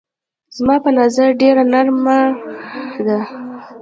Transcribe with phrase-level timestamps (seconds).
[0.55, 2.19] زما په نظر ډېره نرمه
[3.07, 3.19] ده.